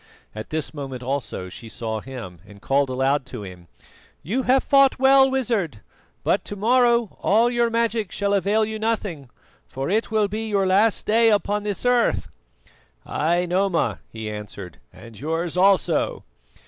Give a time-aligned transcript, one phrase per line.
[0.33, 3.67] At this moment also she saw him and called aloud to him:
[4.23, 5.81] "You have fought well, Wizard,
[6.23, 9.29] but to morrow all your magic shall avail you nothing,
[9.67, 12.29] for it will be your last day upon this earth."
[13.05, 16.23] "Ay, Noma," he answered, "and yours also."